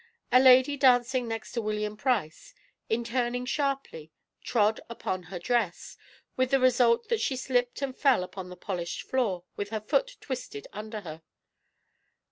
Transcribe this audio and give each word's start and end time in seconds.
A 0.31 0.39
lady 0.39 0.77
dancing 0.77 1.27
next 1.27 1.51
to 1.51 1.61
William 1.61 1.95
Price, 1.95 2.55
in 2.89 3.03
turning 3.03 3.45
sharply, 3.45 4.11
trod 4.41 4.79
upon 4.89 5.25
her 5.29 5.37
dress, 5.37 5.95
with 6.35 6.49
the 6.49 6.59
result 6.59 7.07
that 7.09 7.21
she 7.21 7.35
slipped 7.35 7.83
and 7.83 7.95
fell 7.95 8.23
upon 8.23 8.49
the 8.49 8.57
polished 8.57 9.03
floor 9.03 9.43
with 9.55 9.69
her 9.69 9.81
foot 9.81 10.17
twisted 10.19 10.65
under 10.73 11.01
her. 11.01 11.21